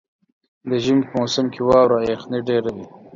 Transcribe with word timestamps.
د 0.69 0.71
ژمي 0.83 1.03
په 1.09 1.13
موسم 1.19 1.45
کې 1.53 1.61
واوره 1.67 1.95
او 1.99 2.05
یخني 2.13 2.39
ډېره 2.49 2.69
وي. 2.75 2.85